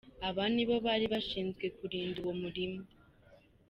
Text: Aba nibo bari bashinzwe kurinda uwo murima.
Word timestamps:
Aba 0.27 0.43
nibo 0.53 0.75
bari 0.85 1.05
bashinzwe 1.13 1.65
kurinda 1.77 2.17
uwo 2.23 2.33
murima. 2.41 2.81